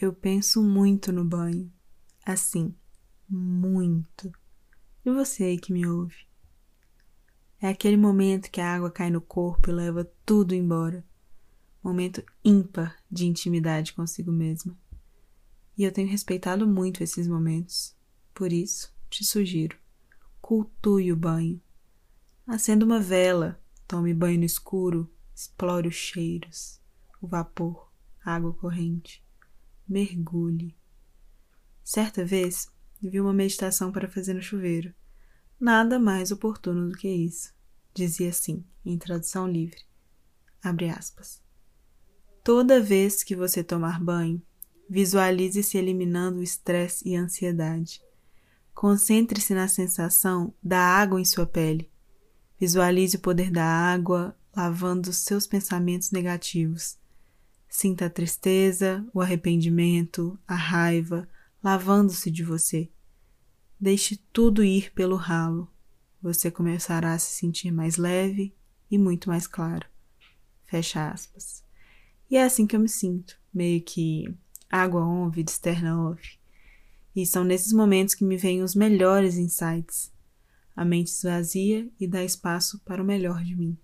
Eu 0.00 0.12
penso 0.12 0.62
muito 0.62 1.10
no 1.10 1.24
banho. 1.24 1.72
Assim, 2.24 2.72
muito. 3.28 4.30
E 5.04 5.10
você 5.10 5.42
aí 5.42 5.58
que 5.58 5.72
me 5.72 5.84
ouve? 5.88 6.28
É 7.60 7.68
aquele 7.68 7.96
momento 7.96 8.48
que 8.48 8.60
a 8.60 8.74
água 8.76 8.92
cai 8.92 9.10
no 9.10 9.20
corpo 9.20 9.68
e 9.68 9.72
leva 9.72 10.08
tudo 10.24 10.54
embora. 10.54 11.04
Momento 11.82 12.22
ímpar 12.44 12.96
de 13.10 13.26
intimidade 13.26 13.92
consigo 13.92 14.30
mesma. 14.30 14.78
E 15.76 15.82
eu 15.82 15.90
tenho 15.90 16.08
respeitado 16.08 16.64
muito 16.64 17.02
esses 17.02 17.26
momentos. 17.26 17.92
Por 18.32 18.52
isso, 18.52 18.94
te 19.10 19.24
sugiro: 19.24 19.76
cultue 20.40 21.12
o 21.12 21.16
banho. 21.16 21.60
Acenda 22.46 22.84
uma 22.84 23.00
vela, 23.00 23.60
tome 23.84 24.14
banho 24.14 24.38
no 24.38 24.44
escuro, 24.44 25.12
explore 25.34 25.88
os 25.88 25.96
cheiros, 25.96 26.80
o 27.20 27.26
vapor, 27.26 27.90
a 28.24 28.36
água 28.36 28.54
corrente 28.54 29.26
mergulhe. 29.88 30.76
Certa 31.82 32.24
vez, 32.24 32.68
vi 33.00 33.20
uma 33.20 33.32
meditação 33.32 33.90
para 33.90 34.08
fazer 34.08 34.34
no 34.34 34.42
chuveiro. 34.42 34.92
Nada 35.58 35.98
mais 35.98 36.30
oportuno 36.30 36.90
do 36.90 36.96
que 36.96 37.08
isso. 37.08 37.52
Dizia 37.94 38.28
assim, 38.28 38.64
em 38.84 38.98
tradução 38.98 39.48
livre. 39.48 39.80
Abre 40.62 40.90
aspas. 40.90 41.42
Toda 42.44 42.80
vez 42.80 43.22
que 43.22 43.34
você 43.34 43.64
tomar 43.64 44.02
banho, 44.02 44.42
visualize-se 44.88 45.78
eliminando 45.78 46.40
o 46.40 46.42
estresse 46.42 47.08
e 47.08 47.16
a 47.16 47.22
ansiedade. 47.22 48.02
Concentre-se 48.74 49.54
na 49.54 49.66
sensação 49.66 50.54
da 50.62 50.78
água 50.78 51.20
em 51.20 51.24
sua 51.24 51.46
pele. 51.46 51.90
Visualize 52.60 53.16
o 53.16 53.20
poder 53.20 53.50
da 53.50 53.64
água 53.64 54.36
lavando 54.54 55.12
seus 55.12 55.46
pensamentos 55.46 56.10
negativos 56.10 56.98
Sinta 57.68 58.06
a 58.06 58.10
tristeza, 58.10 59.06
o 59.12 59.20
arrependimento, 59.20 60.38
a 60.46 60.54
raiva 60.54 61.28
lavando-se 61.62 62.30
de 62.30 62.42
você. 62.42 62.88
Deixe 63.78 64.16
tudo 64.32 64.64
ir 64.64 64.92
pelo 64.92 65.16
ralo. 65.16 65.70
Você 66.22 66.50
começará 66.50 67.12
a 67.12 67.18
se 67.18 67.32
sentir 67.32 67.70
mais 67.70 67.96
leve 67.96 68.54
e 68.90 68.98
muito 68.98 69.28
mais 69.28 69.46
claro. 69.46 69.86
Fecha 70.64 71.10
aspas. 71.10 71.62
E 72.30 72.36
é 72.36 72.44
assim 72.44 72.66
que 72.66 72.74
eu 72.74 72.80
me 72.80 72.88
sinto, 72.88 73.38
meio 73.52 73.80
que 73.82 74.24
água 74.70 75.04
on, 75.04 75.30
vida 75.30 75.50
externa 75.50 76.10
off. 76.10 76.38
E 77.14 77.26
são 77.26 77.44
nesses 77.44 77.72
momentos 77.72 78.14
que 78.14 78.24
me 78.24 78.36
vêm 78.36 78.62
os 78.62 78.74
melhores 78.74 79.36
insights. 79.36 80.12
A 80.74 80.84
mente 80.84 81.08
esvazia 81.08 81.90
e 81.98 82.06
dá 82.06 82.22
espaço 82.24 82.80
para 82.80 83.02
o 83.02 83.06
melhor 83.06 83.42
de 83.44 83.56
mim. 83.56 83.76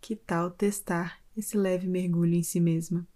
Que 0.00 0.16
tal 0.16 0.50
testar 0.50 1.19
esse 1.36 1.56
leve 1.56 1.86
mergulho 1.86 2.34
em 2.34 2.42
si 2.42 2.60
mesma. 2.60 3.06